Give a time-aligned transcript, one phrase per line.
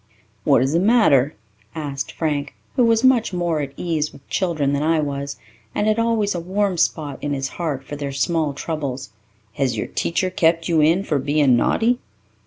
[0.45, 1.35] "What is the matter?"
[1.75, 5.37] asked Frank, who was much more at ease with children than I was,
[5.75, 9.11] and had always a warm spot in his heart for their small troubles.
[9.53, 11.99] "Has your teacher kept you in for being naughty?"